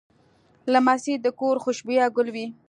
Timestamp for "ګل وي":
2.15-2.45